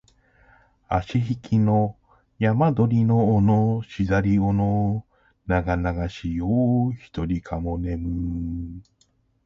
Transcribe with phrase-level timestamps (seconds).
[0.87, 1.95] あしひきの
[2.39, 5.05] 山鳥の尾のしだり尾の
[5.45, 8.81] ながながし夜をひとりかも寝む